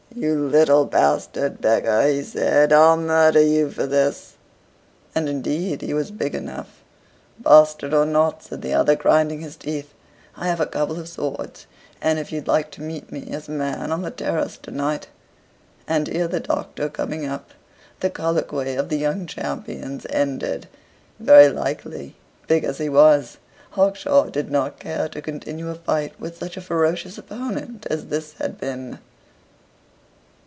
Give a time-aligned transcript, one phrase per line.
[0.13, 4.33] "You little bastard beggar!" he said, "I'll murder you for this!"
[5.15, 6.83] And indeed he was big enough.
[7.39, 9.93] "Bastard or not," said the other, grinding his teeth,
[10.35, 11.65] "I have a couple of swords,
[12.01, 15.07] and if you like to meet me, as a man, on the terrace to night"
[15.87, 17.51] And here the Doctor coming up,
[18.01, 20.67] the colloquy of the young champions ended.
[21.21, 22.15] Very likely,
[22.49, 23.37] big as he was,
[23.71, 28.33] Hawkshaw did not care to continue a fight with such a ferocious opponent as this
[28.39, 28.99] had been.